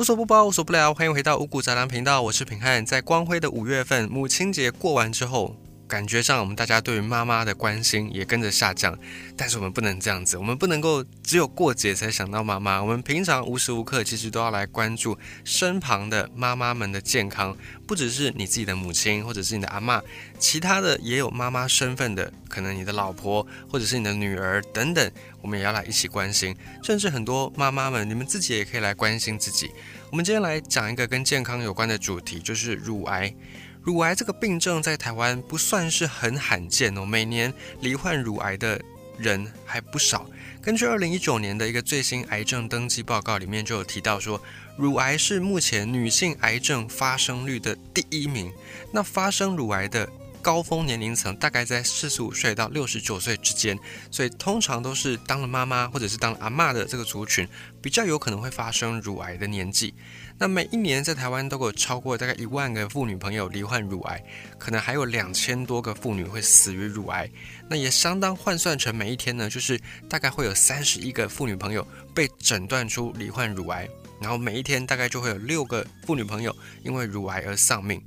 [0.00, 2.86] 无所不包，无所不聊，欢迎回到五谷杂粮频道，我是品汉。
[2.86, 5.54] 在光辉的五月份，母亲节过完之后。
[5.90, 8.96] 感觉上，我们大家对于妈妈的关心也跟着下降，
[9.36, 17.56] 但是我们不能这样子，我们不能够只有过节才想到妈妈，我们平常无时无刻其实都要来关注身旁的妈妈们的健康，
[17.88, 20.00] 不只是你自己的母亲或者是你的阿妈，
[20.38, 25.10] 其他的也有妈妈身份的，可能你的老婆或者是你的女儿等等，
[25.42, 29.68] 我们也要来一起关心，甚至很多妈妈们，你们自己也可以来关心自己。
[30.10, 33.34] 我们今天来讲一个跟健康有关的主题，就是乳癌。
[33.82, 38.80] 乳癌这个病症在台湾不算是很罕见哦，每年罹患乳癌的
[39.18, 40.28] 人还不少。
[40.62, 44.40] 根据二零一九年的一个最新癌症登记报告里面就有提到说，
[44.76, 48.52] 乳癌是目前女性癌症发生率的第一名。
[48.92, 50.06] 那发生乳癌的
[50.42, 53.78] 高峰年龄层大概在四十五岁到六十九岁之间，
[54.10, 57.46] 所以通常都是当了妈妈或者是当了阿妈的这个族群
[57.82, 59.94] 比较有可能会发生乳癌的年纪。
[60.38, 64.24] 那每一年在台湾都有超过大概一万个妇女朋友罹患乳癌，
[64.58, 67.30] 可能还有两千多个妇女会死于乳癌。
[67.68, 73.86] 那也相当换算成每一天呢，就是大概会有三十一个妇女朋友被诊断出罹患乳癌，
[74.18, 78.02] 然后每一天大概就会有六个妇女朋友因为乳癌而丧命。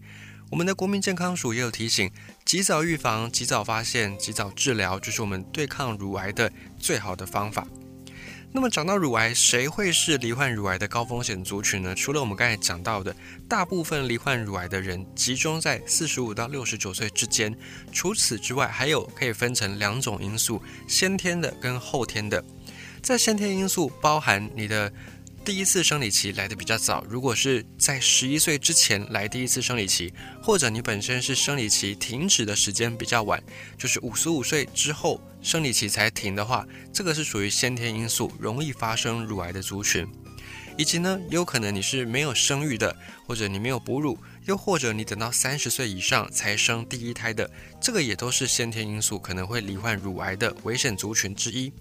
[0.49, 2.11] 我们的国民健康署也有提醒，
[2.45, 7.67] 及早预防、及早发现、及早治疗，就是我们对抗乳癌的最好的方法。
[8.51, 11.95] 那么讲到乳癌，谁会是罹患乳癌的高风险族群呢？
[11.95, 13.15] 除了我们刚才讲到的，
[13.49, 17.55] 大部分罹患乳癌的人集中在四十五到六十九岁之间。
[17.91, 22.43] 除此之外，还有可以分成两种因素：先天的跟后天的。
[23.01, 24.93] 在先天因素，包含你的。
[25.45, 33.43] 第一次生理期来的比较早，如果是在十一岁之前来第一次生理期，或者你本身是生理期停止的时间比较晚，
[33.77, 40.07] 就是五十五岁之后生理期才停的话，这个是属于先天因素，容易发生乳癌的族群。
[40.77, 42.95] 以及呢，有可能你是没有生育的，
[43.27, 51.71] 或者你没有哺乳，又或者你等到三十岁以上才生第一胎的，这个也都是先天因素，可能会罹患乳癌的危险族群之一。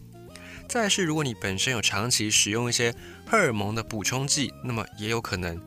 [0.73, 2.95] 再是，如果你本身有长期使用一些
[3.27, 5.61] 荷尔蒙的补充剂，那么也有可能。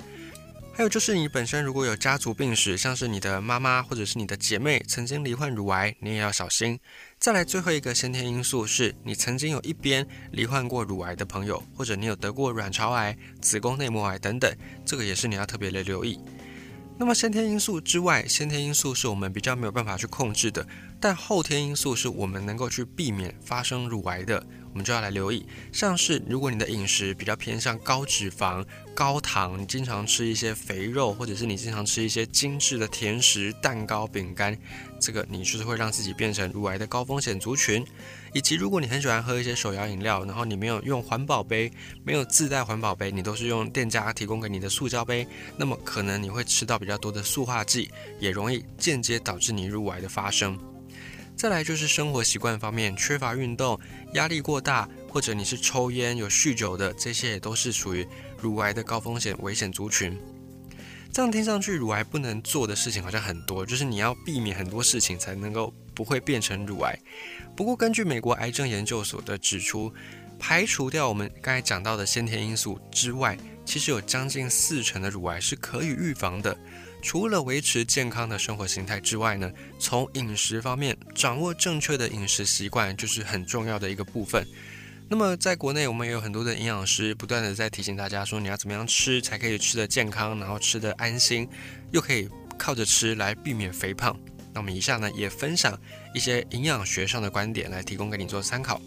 [0.74, 6.80] 还有就是你本身如果有家族病史，像是你的妈妈或者是你的姐妹曾经罹患乳癌，你也要小心。
[7.20, 14.52] 再来最后一个先天因素是你曾经有一边罹患过乳癌的朋友，或者你有得过卵巢癌、子宫内膜癌等等，
[14.84, 16.20] 这个也是你要特别的留意。
[16.97, 20.66] 那么先天因素之外，先天因素是我们比较没有办法去控制的，
[20.97, 24.41] 但后天因素是我们能够去避免发生乳癌的。
[24.72, 34.57] 我们就要来留意，像是如果你的饮食比较偏向高脂肪、高糖，你经常吃一些肥肉，或者是你经常吃一些精致的甜食、蛋糕、饼干，
[35.00, 37.85] 这个你就是会让自己变成乳癌的高风险族群。
[38.35, 41.72] 以及如果你很喜欢喝一些手摇饮料，然后你没有用环保杯，
[42.03, 45.25] 没有自带环保杯，你都是用店家提供给你的塑胶杯，
[45.56, 50.59] 那么可能你会吃到比较多的塑化剂，也容易间接导致你乳癌的发生。
[51.34, 53.79] 再来就是生活习惯方面，缺乏运动、
[54.16, 58.06] 压力过大，或者你是抽烟、有酗酒的，这些也都是属于
[58.38, 60.19] 乳癌的高风险危险族群。
[61.09, 67.00] 这样听上去，乳癌不能做的事情好像很多，就是你要避免很多事情才能够不会变成乳癌。
[67.56, 69.94] 不过，根据美国癌症研究所的指出，
[70.38, 76.56] 排除掉我们刚才讲到的先天因素之外，其实有将近四成的乳癌是可以预防的。
[77.02, 79.50] 除了维持健康的生活形态之外呢，
[79.80, 84.46] 从饮食方面掌握正确的饮食习惯就是很重要的一个部分。
[85.08, 91.48] 那么在国内，我们也有很多的营养师不断的在提醒大家说，你要怎么样吃才可以吃得健康，然后吃得安心，
[91.92, 92.28] 又可以
[92.58, 94.20] 靠着吃来避免肥胖。
[94.56, 95.78] 那我们以下呢也分享
[96.14, 98.82] 一些营养学上的观点来提供给你做参考。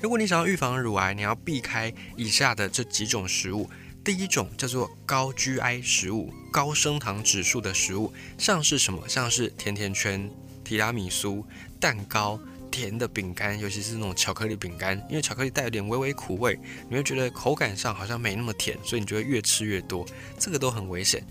[0.00, 3.68] 如果你想要预防乳癌，你要避开以下的这几种食物。
[4.04, 9.08] 第一种叫做高 GI 食物、高升糖指数的食物，像是什么？
[9.08, 10.30] 像是甜甜圈、
[10.62, 11.42] 提拉米苏、
[11.80, 12.38] 蛋糕、
[12.70, 16.58] 甜的饼干，尤其是那种巧克力饼干，因为巧克力带有点微微苦味，
[16.90, 20.06] 你会觉得口感上好像没那么甜，所以你就会越吃越多，
[20.38, 21.24] 这个都很危险。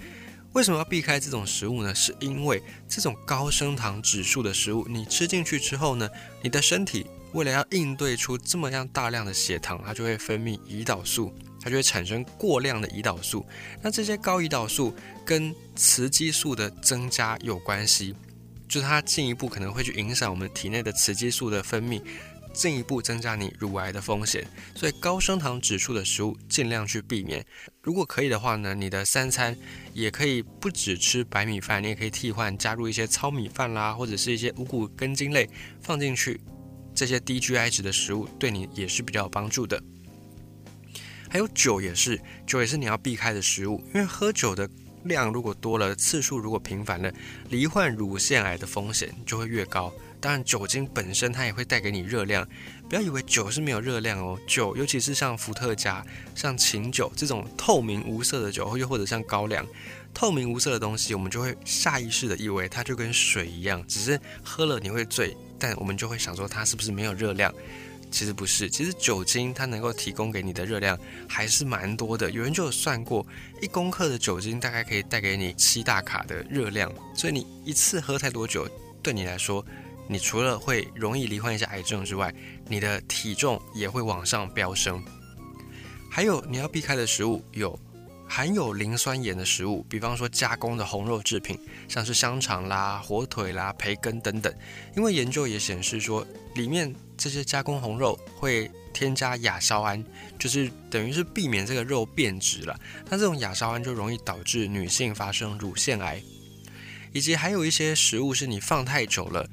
[0.54, 1.94] 为什么要避开这种食物呢？
[1.94, 6.10] 是因为这种高升糖指数的食物，你吃进去之后呢，
[6.42, 11.34] 你的身体为了要应对出这么样大量的血糖，它就会分泌胰岛素。
[11.66, 13.46] 它就会产生过量的胰岛素，
[13.82, 14.94] 那这些高胰岛素
[15.26, 18.14] 跟雌激素的增加有关系，
[18.68, 22.02] 就是它进一步可能会去影响我们体内的雌激素的分泌，
[22.54, 24.48] 进一步增加你乳癌的风险。
[24.76, 27.46] 所以高升糖指数的食物尽量去避免。
[27.82, 29.58] 如果可以的话呢，你的三餐
[29.94, 35.50] 也可以不只吃白米饭，你也可以替换加入一些糙米饭啦，或者是一些五谷根茎类
[35.82, 36.40] 放进去，
[36.96, 39.82] 这些低 GI 值的食物对你也是比较有帮助的。
[41.30, 44.70] 还有酒也是，酒也是你要避开的食物，因为喝酒的
[45.06, 47.12] 量如果多了，次数如果频繁了，
[47.50, 49.92] 罹患乳腺癌的风险就会越高。
[50.24, 52.48] 当然，酒精本身它也会带给你热量，
[52.88, 54.40] 不要以为酒是没有热量哦。
[54.48, 56.02] 酒，尤其是像伏特加、
[56.34, 59.68] 像琴酒这种透明无色的酒，又或者像高粱，
[60.14, 67.54] 透明无色的东西，我们就会下意识的以为它就跟水一样，只是喝了你会醉，但我们就会想说它是不是没有热量？
[68.10, 70.98] 其实不是，其实酒精它能够提供给你的热量
[71.28, 72.32] 还是蛮多的。
[72.32, 73.28] 有人就有算过，
[73.62, 78.66] 一公克的酒精大概可以带给你七大卡的热量，所以你一次喝太多酒，
[79.02, 79.66] 对你来说，
[80.14, 82.32] 你除了会容易罹患一些癌症之外，
[82.68, 85.04] 你的体重也会往上飙升。
[86.12, 87.78] 还有你要避开的食物有。
[88.26, 94.52] 含有磷酸盐的食物，比方说加工的红肉制品，像是香肠啦、火腿啦、培根等等。
[94.96, 96.26] 因为研究也显示说，
[96.56, 100.04] 里面这些加工红肉会添加亚硝胺，
[100.40, 102.80] 就是等于是避免这个肉变质了。
[103.08, 106.20] 那这种亚硝胺就容易导致女性发生乳腺癌，
[107.12, 109.48] 以及还有一些食物是你放太久了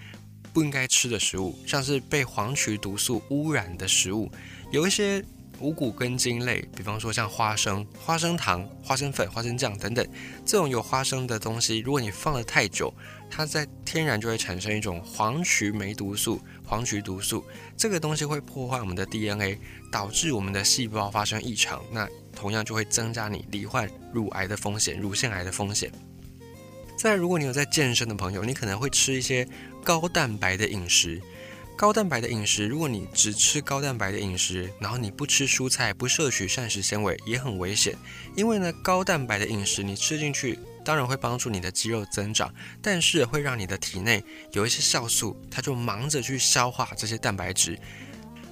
[0.52, 4.31] 不应该吃的食物，像是被黄曲毒素污染的食物，
[4.70, 5.25] 有一些。
[5.62, 10.02] 五谷根茎类，比方说像花生、花生糖、花生粉、花生酱等等，
[10.43, 12.91] 这种有花生的东西，如果你放了太久，
[13.31, 17.44] 它在天然就会产生一种黄曲霉毒素、黄曲毒素，
[17.76, 19.58] 这个东西会破坏我们的 DNA，
[19.93, 25.93] 导致我们的细胞发生异常，那同样就会增加你罹患乳癌的风险、乳腺癌的风险。
[27.00, 29.49] 再如果你有在健身的朋友，你可能会吃一些
[29.82, 31.19] 高蛋白的饮食。
[31.75, 37.97] 高蛋白的饮食，如果你只吃高蛋白的饮食，然后你不吃蔬菜，不摄取膳食纤维，也很危险。
[38.37, 42.52] 因为呢，高蛋白的饮食你吃进去，当然会帮助你的肌肉增长，
[42.82, 47.79] 但是会让你的体内有一些酵素，它就忙着去消化这些蛋白质。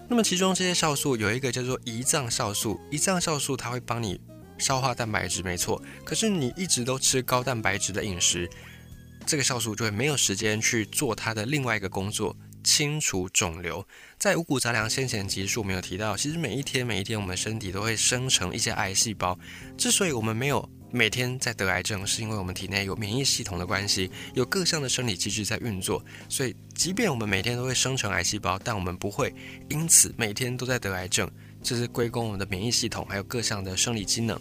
[0.09, 4.19] 那么其中这些酵素有一个叫做胰脏酵素，胰脏酵素它会帮你
[4.59, 5.83] 消化蛋白质，没错。
[6.05, 8.49] 可是你一直都吃高蛋白质的饮食，
[9.27, 12.37] 这个酵素就会没有时间去做它的另外一个工作。
[12.65, 13.87] 清除肿瘤，
[14.19, 19.39] 在五谷杂粮先前集数没有提到，其实每一天每一天，我们身体都会生成一些癌细胞。
[19.79, 26.05] 之所以我们没有每天在得癌症，是因为我们体内有免疫系统的关系，有各项的生理机制在运作。
[26.29, 29.33] 所以，即便我们每天都会生成癌细胞，但我们不会
[29.71, 31.31] 因此每天都在得癌症。
[31.63, 34.39] 这是归功我们的免疫系统还有各项的生理机能。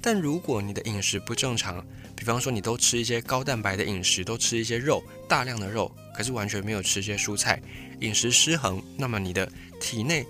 [0.00, 1.84] 但如果你的饮食不正常，
[2.16, 7.62] 比方说，你都吃一些高蛋白的饮食，都吃一些肉，大量的肉，可是完全没有吃一些蔬菜，
[8.00, 9.48] 饮食失衡，那么你的
[9.80, 10.26] 体内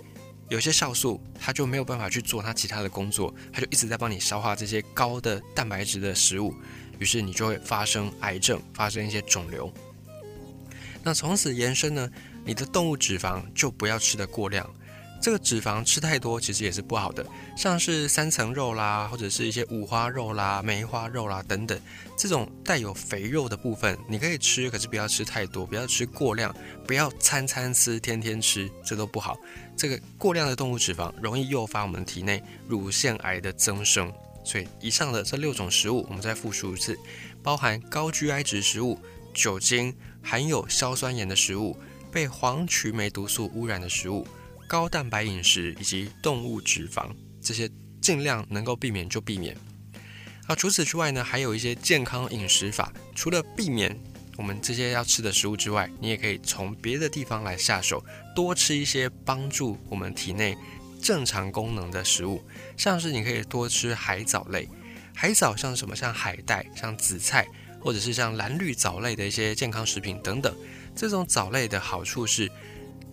[0.49, 6.53] 有些酵素，它就没有办法去做它其他的工作，它就一直在帮你消化这些高的蛋白质的食物，
[6.99, 9.73] 于是你就会发生癌症，发生一些肿瘤。
[11.03, 12.09] 那从此延伸呢，
[12.45, 14.71] 你的动物脂肪就不要吃的过量。
[15.23, 17.25] 这个脂肪吃太多，其实也是不好的。
[17.55, 21.79] 像是三层肉啦，或者是一些五花肉啦、梅花肉啦等等，
[22.17, 26.53] 这种带有肥肉的部分，你可以吃，可是不要吃太多，不要吃过量，
[26.85, 29.37] 不要餐餐吃、天天吃，这都不好。
[29.77, 34.11] 这个过量的动物脂肪容易诱发我们体内乳腺癌的增生。
[34.43, 36.99] 所以，以上的这六种食物，我们再复述一次：
[37.41, 38.99] 包含高 GI 值食物、
[39.33, 41.77] 酒精、含有硝酸盐的食物、
[42.11, 44.27] 被黄曲霉毒素污染的食物。
[44.73, 47.69] 高蛋白饮食以及动物脂肪，这些
[48.01, 49.55] 尽量能够避免就避免。
[50.47, 52.91] 啊，除此之外呢，还有一些健康饮食法。
[53.13, 53.95] 除了避免
[54.35, 58.03] 我们这些要吃的食物之外，你也可以从别的地方来下手，
[58.35, 60.57] 多吃一些帮助我们体内
[60.99, 62.43] 正常功能的食物。
[62.75, 64.67] 像是你可以多吃海藻类，
[65.13, 65.95] 海藻像什么？
[65.95, 67.47] 像海带、像紫菜，
[67.79, 70.51] 或者是像蓝绿藻类的一些健康食品等等。
[70.95, 72.51] 这种藻类的好处是。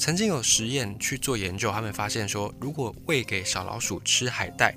[0.01, 4.75] 曾经有实验去做研究，他们发现说，如果喂给小老鼠吃海带，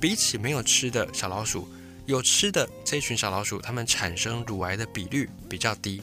[0.00, 1.68] 比起没有吃的小老鼠，
[2.04, 6.02] 有吃的这群小老鼠，它们产生乳癌的比率比较低。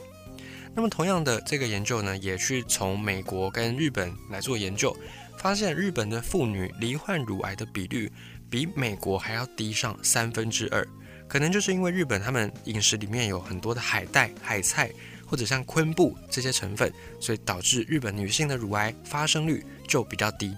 [0.73, 4.95] 那么同样的这个研究呢，也去从美国跟日本来做研究，
[5.37, 8.09] 发现日本的妇女罹患乳癌的比率
[8.49, 10.87] 比美国还要低上三分之二，
[11.27, 14.89] 可能就是因为日本他们饮食里面有很多的海带、海菜。
[15.33, 20.55] 或者像昆布这些成分，所以导致日本女性的乳癌发生率就比较低。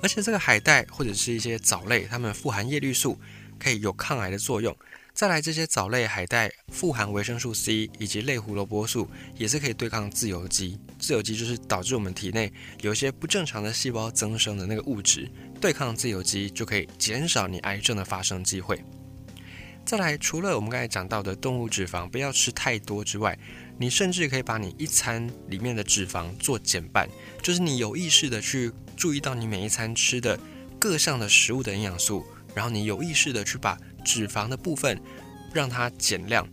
[0.00, 3.20] 而且这个海带或者是一些藻类，它们富含叶绿素，
[3.58, 4.74] 可以有抗癌的作用。
[5.12, 10.80] 再来，这些藻类海带富含维生素 C 以及类胡萝卜素，也是可以对抗自由基。
[10.98, 12.50] 自由基就是导致我们体内
[12.80, 18.82] 有一些不正常的细胞增生的那个物质，对抗自由基就可以减少你癌症的发生机会。
[19.86, 23.38] 再来，除了我们刚才讲到的动物脂肪不要吃太多之外，
[23.78, 27.08] 你甚至可以把你一餐里面的脂肪做减半，
[27.40, 30.36] 就是你有意识的去注意到你每一餐吃的
[30.76, 35.00] 各项的食物的营养素，然后你有意识的去把脂肪的部分
[35.54, 36.44] 让它减量，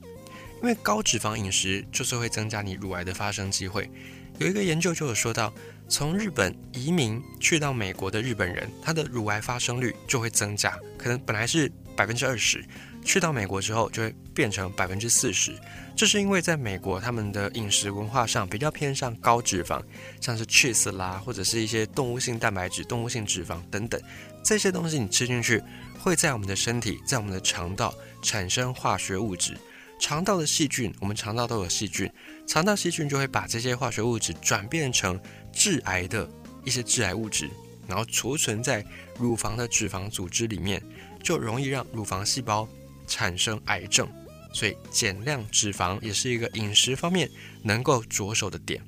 [0.62, 3.90] 因为高脂肪饮食就是会增加你乳癌的发生机会。
[4.38, 5.52] 有一个研究就有说到，
[5.90, 12.64] 从日本移民去到美国的日本人，他的乳癌发生率就会增加，可能本来是百分之二十。
[13.06, 15.54] 去到美国之后，就会变成百分之四十。
[15.96, 19.82] 这是因为在美国，他们的饮食文化上比较偏向高脂肪，
[20.22, 24.02] 像是 cheese 啦，或者是一些动物性蛋白质、动物性脂肪等等
[24.42, 25.62] 这些东西，你吃进去
[26.00, 29.58] 会在我们的身体，在我们的肠道产生化学物质。
[30.00, 32.10] 肠道的细菌，我们肠道都有细菌，
[32.48, 35.20] 肠道细菌就会把这些化学物质转变成
[35.54, 36.30] 致癌的
[36.66, 37.50] 一些致癌物质，
[37.88, 38.84] 然后储存在
[39.18, 40.82] 乳房的脂肪组织里面，
[41.24, 42.68] 就容易让乳房细胞。
[43.06, 44.10] 产生癌症，
[44.54, 47.30] 所以减量脂肪也是一个饮食方面
[47.62, 48.82] 能够着手的点。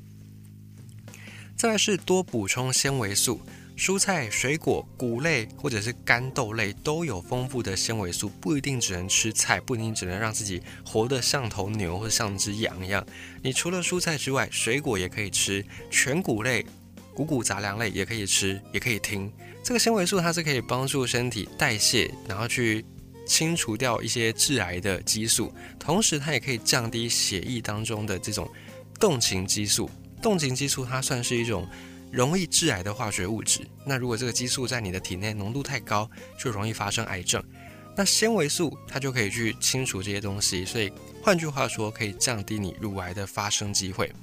[1.58, 3.42] 再来是多补充纤维素，
[3.78, 13.06] 蔬菜、水果、谷类或者是干豆类都有丰富的纤维素，不一定只能吃菜，不一定只能让自己活得像头牛或像只羊一样。
[13.44, 16.66] 你除了蔬菜之外，水果也可以吃，全谷类、
[17.14, 19.30] 谷谷杂粮类也可以吃，也可以听。
[19.66, 22.86] 这个纤维素它是可以帮助身体代谢，然后去。
[23.28, 28.48] 清除掉一些致癌的激素，同时它也可以降低血液当中的这种
[29.00, 29.90] 动情激素。
[30.22, 31.68] 动情激素它算是一种
[32.12, 33.68] 容易致癌的化学物质。
[33.84, 36.08] 那如果这个激素在你的体内浓度太高，
[36.38, 37.44] 就容易发生癌症。
[37.98, 40.94] 那纤维素它就可以去清除这些东西，所以
[41.24, 44.14] 换句话说，可以降低你乳癌的发生机会。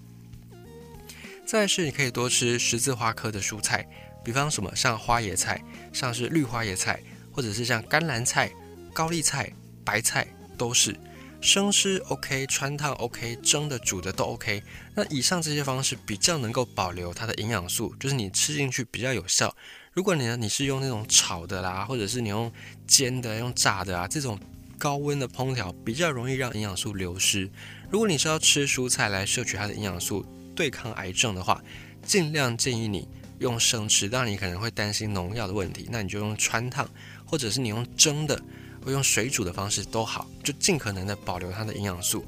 [1.45, 3.85] 再是你可以多吃十字花科的蔬菜，
[4.25, 5.63] 比方什么像花椰菜，
[5.93, 8.51] 像是绿花椰菜，或者是像甘蓝菜。
[8.95, 9.51] 高丽菜、
[9.87, 10.27] 白菜
[10.59, 10.95] 都是
[11.41, 14.63] 生吃 OK，穿烫 OK，蒸的、煮的都 OK。
[14.95, 19.57] 那以上这些方式比较能够保留它的营养素，就是你吃进去比较有效。
[19.95, 22.53] 如果你呢，你是用那种炒的啦，或者是你用
[22.87, 24.39] 煎的、用炸的啊，这种
[24.77, 27.51] 高温的烹调比较容易让营养素流失。
[27.91, 30.23] 如果你是要吃蔬菜来摄取它的营养素，
[30.55, 31.63] 对抗癌症的话，
[32.05, 33.09] 尽量建议你
[33.43, 34.09] 用生吃。
[34.09, 36.89] 当然，你可能会担心农药的问题，那你就用穿烫，
[37.27, 38.41] 或者是你用蒸的。
[38.85, 42.25] 或用水煮的方式都好，就尽可能的保留它的营养素。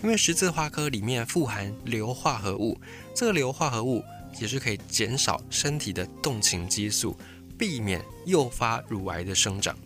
[0.00, 2.80] 因为十字花科里面富含硫化合物，
[3.12, 4.00] 这个硫化合物
[4.38, 7.18] 也是可以减少身体的动情激素，
[7.58, 9.76] 避免诱发乳癌的生长。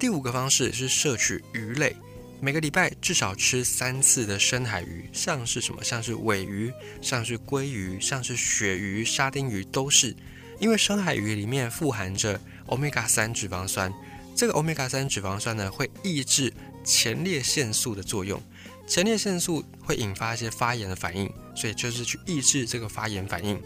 [0.00, 1.94] 第五个方式是摄取鱼类，
[2.40, 10.14] 每个礼拜至少吃三次的深海鱼，像是什么，像是尾鱼，像是鲑鱼，像是鳕鱼、沙丁鱼都是，
[10.58, 13.92] 因为深海鱼里面富含着欧米伽三脂肪酸。
[14.36, 16.52] 这个欧米伽三脂肪酸呢，会抑制
[16.84, 18.42] 前列腺素的作用，
[18.86, 23.58] 前列腺素会引发一些发炎的反应，所以就是去抑制这个发炎反应。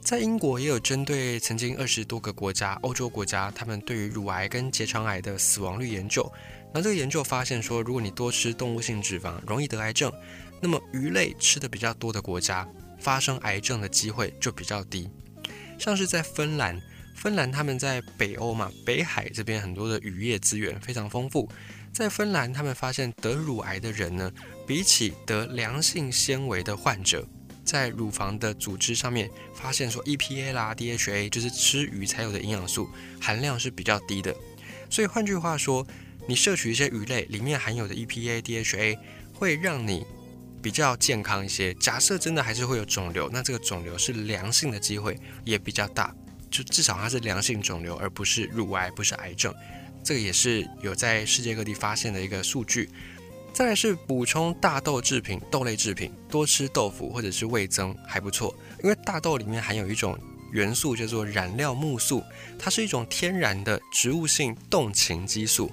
[0.00, 6.30] 在英国也有针对曾经二十多个国家，欧洲国家，他们对于乳癌跟结肠癌的死亡率研究。
[6.72, 10.12] 那这个研究发现说，如果你多吃动物性脂肪，容易得癌症，
[10.60, 15.08] 那么鱼类吃的比较多的国家，发生癌症的机会就比较低。
[15.78, 16.80] 像是在芬兰。
[17.16, 21.50] 芬兰他们在北欧嘛，北海这边很多的渔业资源非常丰富。
[21.92, 24.30] 在芬兰，他们发现得乳癌的人呢，
[24.64, 27.26] 比起得良性纤维的患者，
[27.64, 32.88] 在乳房的组织上面发现说 EPA 啦、DHA，就是吃鱼才有的营养素
[33.20, 34.32] 含量是比较低的。
[34.88, 35.84] 所以换句话说，
[36.28, 38.98] 你摄取一些鱼类里面含有的 EPA、DHA，
[39.32, 40.04] 会让你
[40.60, 41.72] 比较健康一些。
[41.74, 46.14] 假设真的还是会有肿瘤，那这个肿瘤是良性的机会也比较大。
[46.50, 49.54] 就至少它是良性肿瘤，而不是乳癌，不是癌症，
[50.04, 52.90] 这个也是有在世界各地发现的一个数据。
[53.54, 58.54] 再来是补充大豆制品、豆类制品，多吃豆腐或者是味增还不错，
[58.84, 60.18] 因为大豆里面含有一种
[60.52, 62.22] 元素叫做染料木素，
[62.58, 65.72] 它是一种天然的植物性动情激素。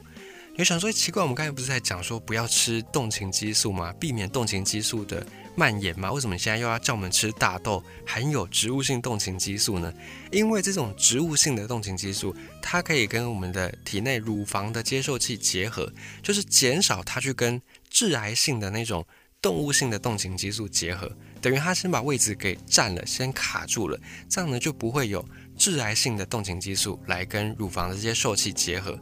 [0.57, 3.91] 你想说奇怪，我们刚才不是在讲说不要吃动情激素吗？
[3.99, 5.25] 避免动情激素的。
[5.57, 6.11] 蔓延吗？
[6.11, 9.93] 为什么现在又要叫我们吃大豆含有植物性动情激素呢？
[10.31, 15.91] 因为这种植物性的动情激素，它可以跟我们的体内乳房的接受器结合，
[16.23, 19.05] 就是减少它去跟致癌性的那种
[19.41, 21.09] 动物性的动情激素结合，
[21.41, 25.25] 等于它先把位置给占了，先卡住了，这样呢就不会有
[25.57, 28.97] 致癌性的动情激素来跟乳房的接受器结合。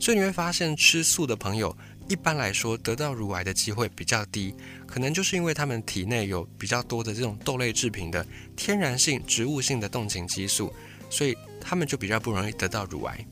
[0.00, 1.76] 所以你会发现，吃素的朋友。
[2.08, 4.52] 一般来说，得到乳癌的机会比较低，
[4.84, 8.26] 可能就是因为他们体内有比较多的这种豆类制品的
[8.56, 10.74] 天然性植物性的动情激素，
[11.08, 13.24] 所以他们就比较不容易得到乳癌。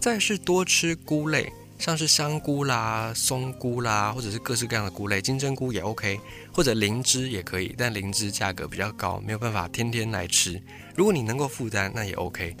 [0.00, 6.18] 再是多吃菇类，像是香菇啦、松菇啦，或者是各式各样的菇类，金针菇也 OK，
[6.50, 10.58] 或者灵芝也可以，但灵芝价格比较高，没有办法天天来吃。
[10.96, 12.56] 如果你能够负担，那也 OK。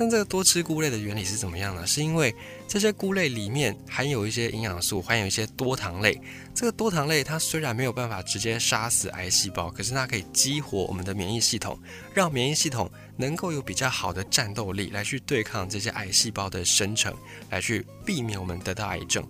[0.00, 1.86] 但这个多吃菇类的原理是怎么样呢？
[1.86, 2.34] 是因为
[2.66, 6.18] 这些菇类里面含有一些营养素，含有一些多糖类。
[6.54, 11.78] 这个多糖类它虽然没有办法直接杀死癌细胞，可是它可以激活我们的免疫系统，
[12.14, 17.14] 让免疫系统能够有比较好的战斗力来去对抗这些癌细胞的生成，
[17.50, 19.22] 来去避免我们得到癌症。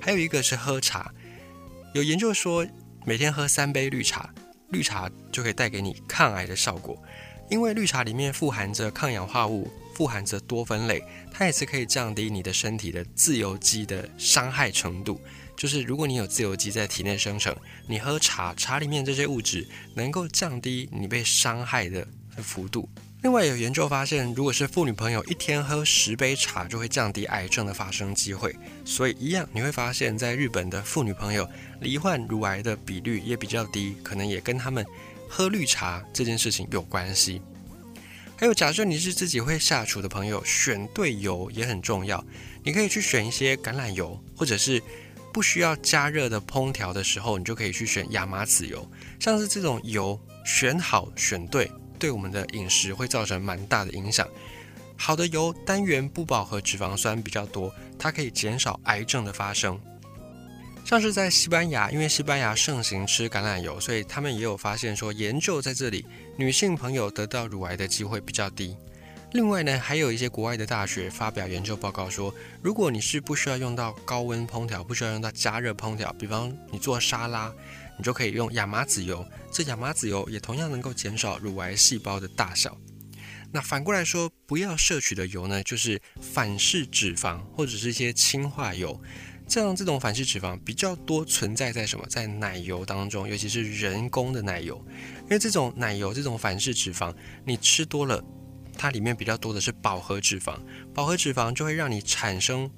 [0.00, 1.12] 还有一个是喝茶，
[1.92, 2.66] 有研究说
[3.04, 4.32] 每天喝三杯绿茶，
[4.70, 6.98] 绿茶就可以带给你抗癌的效果。
[7.48, 15.20] 因为绿茶里面富含着抗氧化物，富含着多酚类，它也是可以降低你的身体的自由基的伤害程度。
[15.56, 22.06] 就是如果你有自由基在体内生成，你喝茶，茶里面这些物质能够降低你被伤害的
[22.42, 22.88] 幅度。
[23.22, 28.54] 另外有研究发现，如果是妇女朋友一天喝十杯茶，就会降低癌症的发生机会。
[28.84, 31.48] 所以一样，你会发现在日本的妇女朋友
[31.80, 34.84] 罹患乳癌的比率也比较低，可能也跟他们。
[35.28, 37.42] 喝绿茶这件事情有关系，
[38.36, 42.24] 还有假设你是自己会下厨的朋友，选对油也很重要。
[42.62, 44.82] 你可以去选一些橄榄油，或者是
[45.32, 48.88] 不需要加热的烹调的时候，你就可以去选亚麻籽油。
[49.20, 54.26] 像是这种油选好选对，对我们的饮食会造成蛮大的影响。
[54.96, 59.78] 好的油单元不饱和脂肪酸比较多，它可以减少癌症的发生。
[60.86, 68.76] 像是在西班牙，因为西班牙盛行吃橄榄油，所以他们也有发现说，研究在这里女性朋友得到乳癌的机会比较低。
[69.32, 77.52] 另外呢，还有一些国外的大学发表研究报告说，如果你是不需要用到高温烹调，不需要用到加热烹调，比方你做沙拉，
[77.98, 79.26] 你就可以用亚麻籽油。
[79.50, 82.78] 这亚麻籽油也同样能够减少乳癌细胞的大小。
[83.50, 89.00] 那反过来说，不要摄取的油呢，就是反式脂肪或者是一些氢化油。
[89.48, 92.04] 这样，这种反式脂肪比较多存在在什么？
[92.08, 94.76] 在奶油当中，尤其是人工的奶油，
[95.22, 98.22] 因为这种奶油这种反式脂肪，你吃多了，
[98.76, 100.58] 它里面比较多的是饱和脂肪，
[100.92, 102.68] 饱和脂肪就会让你产生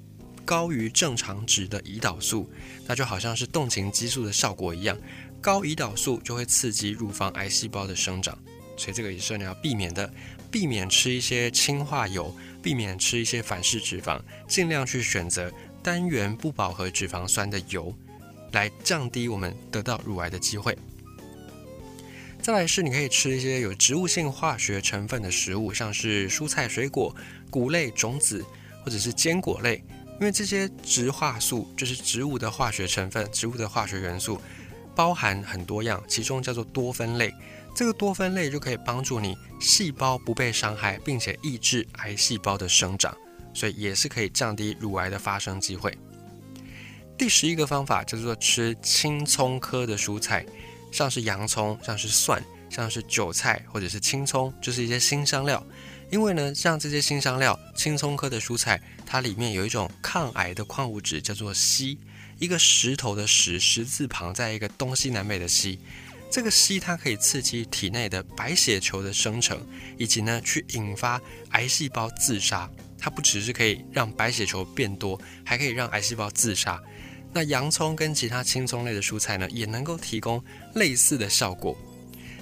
[0.45, 2.49] 高于正常值的胰岛素，
[2.85, 4.95] 那就好像是动情激素的效果一样，
[5.41, 8.37] 高胰岛素就会刺激乳房癌细胞的生长，
[8.77, 10.11] 所以这个也是你要避免的，
[10.51, 15.51] 避免吃一些氢化油，避免吃一些反式脂肪，尽量去选择。
[15.81, 17.93] 单元不饱和脂肪酸的油，
[18.51, 20.77] 来降低我们得到乳癌的机会。
[22.41, 27.13] 再来是，你可以吃一些有植物性化学成分的食物，像是蔬菜、水果、
[27.49, 28.43] 谷类、种子，
[28.83, 29.83] 或者是坚果类，
[30.19, 34.39] 因为这些植化素就是植物的化学成分，植物的化学元素
[34.95, 37.33] 包含很多样，其中叫做多酚类。
[37.75, 43.15] 这个多酚类就可以帮助你细胞不被伤害，并且抑制癌细胞的生长。
[43.53, 45.97] 所以也是可以降低乳癌的发生机会。
[47.17, 50.45] 第十一个方法叫做吃青葱科的蔬菜，
[50.91, 55.61] 像是洋葱、像是蒜、像是韭菜或者是青葱，就是一些新香料。
[56.11, 61.97] 因为呢，像这些新香料、青葱科的蔬菜，它里面有一种抗癌的矿物质，叫做硒。
[62.39, 65.77] 一个石头的石，石字旁，在一个东西南北的西。
[66.31, 69.59] 这个硒它可以刺激体内的白血球的生成，
[69.97, 72.69] 以及呢去引发癌细胞自杀。
[72.99, 76.81] 它不只是可以让白血球变多，还可以让癌细胞自杀。
[77.31, 80.43] 那洋葱跟其他青葱类的蔬菜呢，也能够提供
[80.75, 81.77] 类似的效果。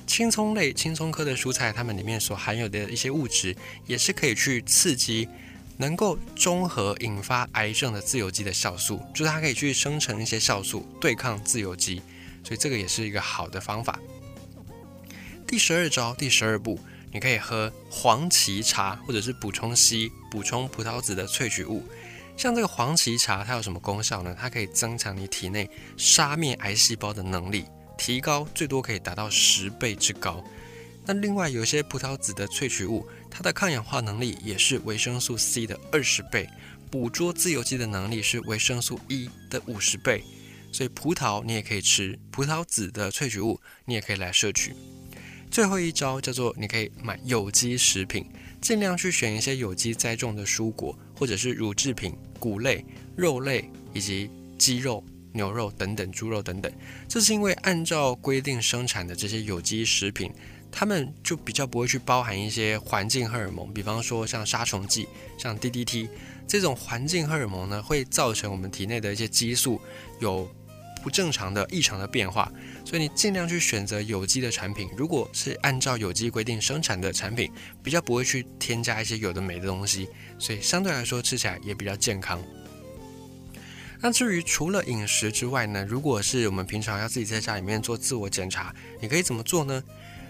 [0.07, 5.27] 青葱类、青葱科的蔬菜，它们里面所含有的一些物质，也是可以去刺激，
[5.75, 12.01] 能够中和引发癌症的自由基的酵素，就是它可以去生成一些酵素对抗自由基，
[12.43, 13.99] 所以这个也是一个好的方法。
[15.45, 16.79] 第十二招，第十二步。
[17.11, 21.83] 你可以喝黄芪茶，或者是补充硒、补充葡萄籽的萃取物。
[22.35, 24.35] 像这个黄芪茶，它有什么功效呢？
[24.39, 27.65] 它可以增强你体内杀灭癌细胞的能力，
[27.97, 30.43] 提高最多可以达到十倍之高。
[31.05, 36.49] 那另外有些葡萄籽的萃取物，它的抗氧化能力也是维生素 C 的二十倍，
[36.91, 40.23] 捕捉自由基的能力是维生素 E 的五十倍。
[40.71, 44.75] 所以葡萄你也可以吃，葡萄籽的萃取物你也可以来摄取。
[45.49, 48.25] 最后一招叫做，你可以买有机食品，
[48.61, 56.71] 尽量去选一些有机栽种的蔬果，或者是乳制品、谷类、肉类以及鸡肉、牛肉等等、猪肉等等。
[57.07, 60.31] 这是因为按照规定生产的这些有机食品，
[60.71, 65.07] 它们就比较不会去包含一些环境荷尔蒙，比方说像杀虫剂、
[65.39, 66.09] 像 DDT
[66.47, 69.81] 这种环境荷尔蒙呢，会造成我们体内的一些激素
[70.19, 70.49] 有。
[71.03, 72.51] 不正常的异常的变化，
[72.87, 74.89] 所以你尽量去选择有机的产品。
[74.95, 77.51] 如果是按照有机规定生产的产品，
[77.83, 80.07] 比较不会去添加一些有的没的东西，
[80.39, 82.41] 所以相对来说吃起来也比较健康。
[83.99, 89.83] 那至于除了饮食之外呢，如果是我们平常要自己在家里面做自我检查，你可以怎么做呢？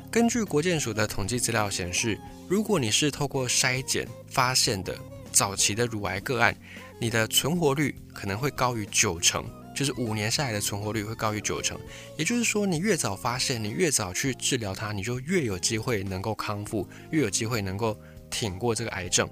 [0.10, 4.98] 根据国健署的统计资料显示，如果你是透过筛检发现的
[5.32, 6.58] 早期的乳癌个案，
[7.00, 9.46] 你的存活率可能会高于九成，
[9.78, 11.80] 就是五年下来的存活率会高于九成。
[12.18, 17.96] 也就是说，你越早发现，你越早去治疗它，你就越有机会能够康复，越有机会能够
[18.32, 19.30] 挺过这个癌症。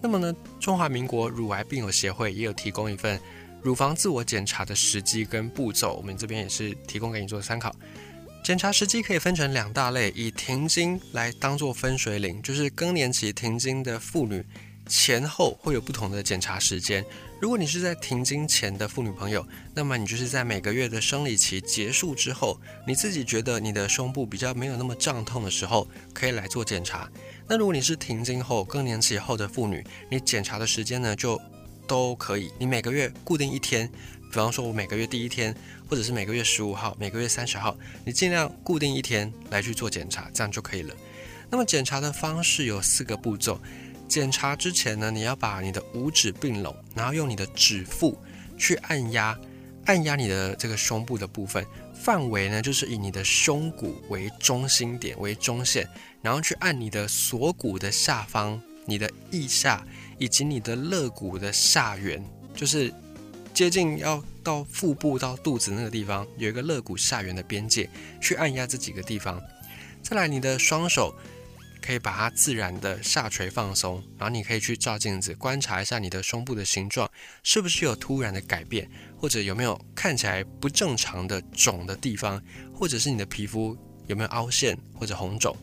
[0.00, 3.20] 那么呢，中华民国乳癌病友协会也有提供一份
[3.60, 7.74] 乳房自我检查的时机跟步骤，我们这边也是提供给你做参考。
[8.44, 14.44] 检查时机可以分成两大类，以停经来当做分水岭，就是更年期停经的妇女
[14.86, 17.04] 前后会有不同的检查时间。
[17.38, 27.10] 如果你是在停经前的妇女朋友，那么你就是在每个月的生理期结束之后，你自己觉得你的胸部比较没有那么胀痛的时候，可以来做检查。
[27.46, 31.38] 那如果你是停经后更年期后的妇女，你检查的时间呢就
[31.86, 33.90] 都可以，你每个月固定一天。
[34.28, 35.54] 比方说，我每个月第一天，
[35.88, 40.94] 或者是每个月十五号、每个月三十号，你尽量固定一天来去做检查，这样就可以了。
[41.48, 43.60] 那么检查的方式有四个步骤。
[44.08, 48.16] 检查之前呢，你要把你的五指并拢，然后用你的指腹
[48.56, 49.38] 去按压，
[49.84, 51.64] 按压你的这个胸部的部分，
[51.94, 55.88] 范围呢就是以你的胸骨为中心点为中线，
[56.22, 59.84] 然后去按你的锁骨的下方、你的腋下
[60.18, 62.92] 以及你的肋骨的下缘，就是。
[63.56, 67.88] 接近要到腹部到肚子那个地方，有一个肋骨下缘的边界，
[68.20, 69.42] 去按压这几个地方。
[70.02, 71.16] 再来，你的双手
[71.86, 77.08] 可以把它自然的下垂放松，然后你可以去照镜子观察一下你的胸部的形状
[77.44, 82.42] 是不是有突然的改变，或者有没有看起来不正常的肿的地方，
[82.74, 85.56] 或者是你的皮肤有没有凹陷或者红肿。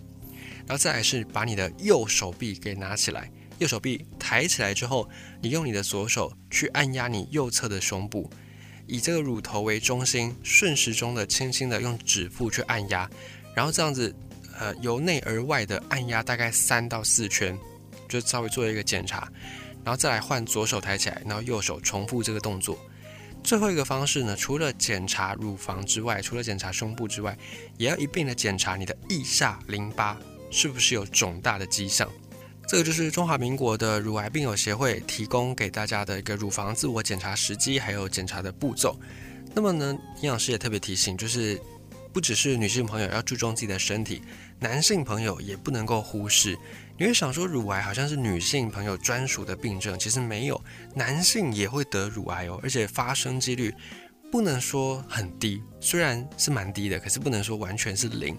[0.65, 3.29] 然后再来是把你的右手臂给拿起来。
[3.59, 5.09] 右手臂抬起来之后，
[5.41, 8.31] 你用你的左手去按压你右侧的胸部，
[8.87, 13.09] 以这个乳头为中心，顺时钟的轻轻的用指腹去按压，
[13.53, 14.15] 然后这样子，
[14.59, 17.57] 呃，由内而外的按压大概三到四圈，
[18.07, 19.27] 就稍微做一个检查，
[19.83, 22.77] 然后再来换左手抬起来，然后右手重复这个动作。
[23.43, 27.37] 最后一个方式呢，除了检查乳房之外，除了检查胸部之外，
[27.77, 30.17] 也要一并的检查你的腋下淋巴
[30.49, 32.09] 是不是有肿大的迹象。
[32.65, 38.97] 这个就是中华民国的乳癌病友协会提供给大家的一个乳房自我检查时机，还有检查的步骤。
[39.53, 41.59] 那么呢，营养师也特别提醒，就是
[42.13, 44.21] 不只是女性朋友要注重自己的身体，
[44.59, 46.57] 男性朋友也不能够忽视。
[46.97, 53.73] 你会想说，乳癌好像是女性朋友专属的病症，其实没有，男性也会得乳癌哦，而且发生几率
[54.31, 58.37] 不能说很低，虽然是蛮低的，可是不能说完全是零。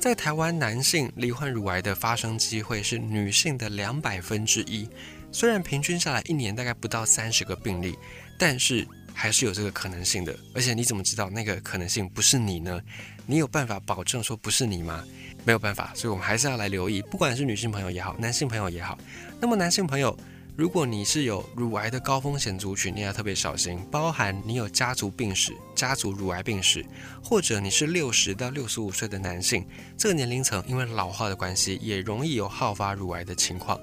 [0.00, 4.88] 在台湾，男性罹患乳癌的发生机会是女性的两百分之一。
[5.30, 7.96] 虽然平均下来一年大概不到三十个病例，
[8.38, 8.88] 但是
[9.20, 10.34] 还是有这个可能性的。
[10.54, 12.80] 而且你怎么知道那个可能性不是你呢？
[13.26, 15.04] 你有办法保证说不是你吗？
[15.44, 18.98] 没有办法，所以我们还是要来留意，不管是女性朋友也好，男性朋友也好。
[19.38, 20.16] 那么男性朋友。
[20.56, 26.84] 如果你是有乳癌的高风险族群，你要特别小心，包含你有家族病史、家族乳癌病史，
[27.24, 29.64] 或者你是六十到六十五岁的男性，
[29.96, 33.80] 这个年龄层因为老化的关系，也容易有好发乳癌的情况。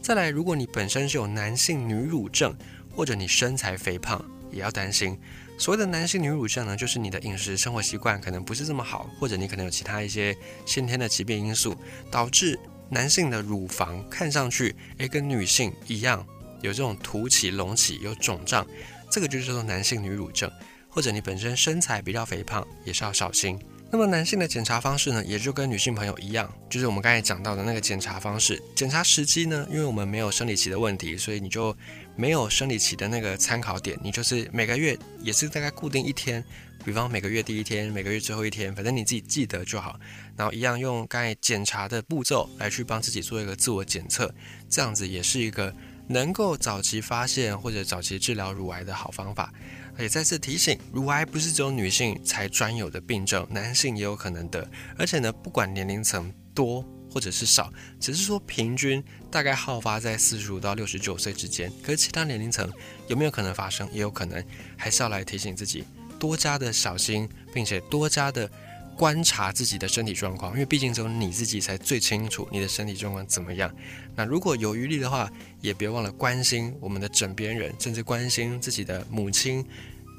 [0.00, 2.54] 再来，如果你本身是有男性女乳症，
[2.94, 5.18] 或者你身材肥胖，也要担心。
[5.58, 10.36] 所谓的男性女乳症呢，就是你的饮食生活习惯可能不是这么好，或者你可能有其他一些
[10.66, 11.76] 先天的疾病因素，
[12.10, 12.58] 导致。
[12.94, 16.22] 男性的乳房看上去，诶，跟女性一样，
[16.60, 18.66] 有这种凸起、隆起、有肿胀，
[19.10, 20.50] 这个就叫做男性女乳症。
[20.90, 23.58] 或者你本身身材比较肥胖，也是要小心。
[23.90, 28.62] 那么男性的检查方式呢，也就跟女性朋友一样，就是我们刚才讲到的那个检查方式。
[28.74, 31.74] 检查时机呢，因为我们没有生理期的问题，所以你就
[32.16, 36.44] 没有生理期的那个参考点，你就是每个月也是大概固定一天。
[36.84, 39.98] 比方每个月第一天，每个月最后一天，反正你自己记得就好。
[40.36, 44.34] 然后一样用刚才检查的步骤来去帮自己做一个自我检测，
[44.68, 45.72] 这样子也是一个
[46.08, 49.52] 能够早期发现或者早期治疗乳癌的好方法。
[49.96, 54.68] 也再次提醒，乳癌不是只有女性才专有的病症，男性也有可能得。
[54.98, 61.70] 而且呢，不管年龄层多或者是少，只是说平均大概好发在四十五到六十九岁之间。
[61.82, 62.70] 可是其他年龄层
[63.08, 64.42] 有没有可能发生，也有可能，
[64.76, 65.84] 还是要来提醒自己。
[66.18, 68.48] 多加的小心，并且多加的
[68.96, 73.74] 观察自己的身体状况，因为毕竟只有你自己才最清楚你的身体状况怎么样。
[74.14, 79.64] 那如果有余力的话，也别忘了关心我们的枕边人，甚至关心自己的母亲，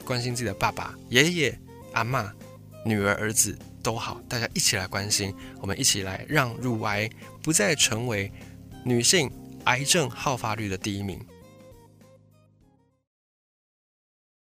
[0.03, 1.59] 关心自己的爸爸、爷爷、
[1.93, 2.33] 阿妈、
[2.85, 7.09] 女儿、儿子都好，大家一起来关心，我们一起来让乳癌
[7.43, 8.31] 不再成为
[8.83, 9.29] 女性
[9.65, 11.19] 癌症好发率的第一名。